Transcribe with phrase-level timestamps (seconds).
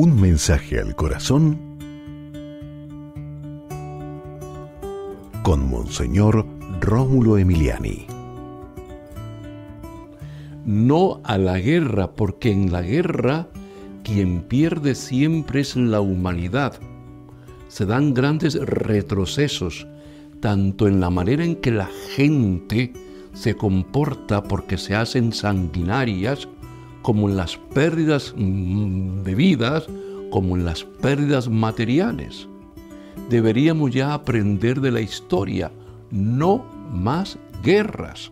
[0.00, 1.58] Un mensaje al corazón
[5.42, 6.46] con Monseñor
[6.80, 8.06] Rómulo Emiliani.
[10.64, 13.48] No a la guerra, porque en la guerra
[14.04, 16.78] quien pierde siempre es la humanidad.
[17.66, 19.88] Se dan grandes retrocesos,
[20.38, 22.92] tanto en la manera en que la gente
[23.32, 26.48] se comporta porque se hacen sanguinarias,
[27.08, 29.86] como en las pérdidas mm, de vidas,
[30.28, 32.46] como en las pérdidas materiales.
[33.30, 35.72] Deberíamos ya aprender de la historia,
[36.10, 38.30] no más guerras,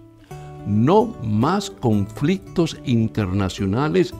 [0.67, 4.13] no más conflictos internacionales,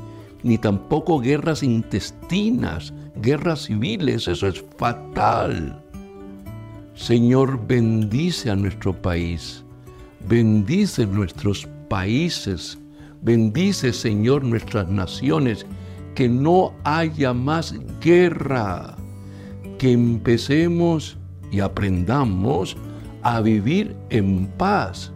[0.43, 5.85] ni tampoco guerras intestinas, guerras civiles, eso es fatal.
[6.95, 9.63] Señor, bendice a nuestro país,
[10.27, 12.79] bendice nuestros países,
[13.23, 15.67] bendice, Señor, nuestras naciones,
[16.15, 18.97] que no haya más guerra,
[19.79, 21.19] que empecemos
[21.51, 22.77] y aprendamos
[23.23, 25.13] a vivir en paz,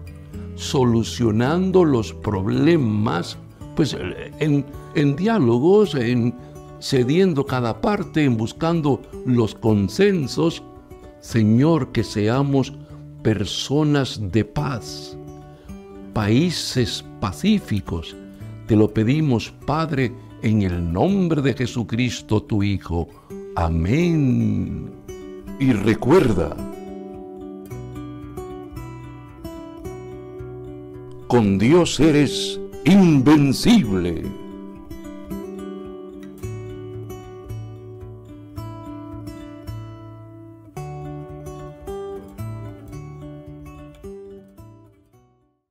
[0.56, 3.38] solucionando los problemas,
[3.76, 3.96] pues
[4.40, 4.64] en,
[4.94, 6.34] en diálogos, en
[6.80, 10.62] cediendo cada parte, en buscando los consensos,
[11.20, 12.72] Señor, que seamos
[13.22, 15.16] personas de paz,
[16.12, 18.16] países pacíficos.
[18.66, 23.08] Te lo pedimos, Padre, en el nombre de Jesucristo, tu Hijo.
[23.56, 24.90] Amén.
[25.58, 26.56] Y recuerda,
[31.26, 34.49] con Dios eres invencible.